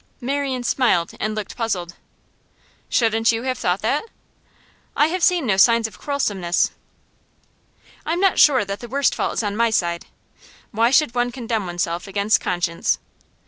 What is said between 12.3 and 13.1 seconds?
conscience?